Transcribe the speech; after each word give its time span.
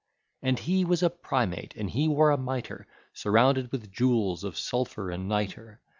And 0.41 0.57
He 0.57 0.83
was 0.83 1.03
a 1.03 1.11
primate, 1.11 1.75
and 1.75 1.87
He 1.87 2.07
wore 2.07 2.31
a 2.31 2.37
mitre, 2.39 2.87
Surrounded 3.13 3.71
with 3.71 3.91
jewels 3.91 4.43
of 4.43 4.57
sulphur 4.57 5.11
and 5.11 5.29
nitre. 5.29 5.79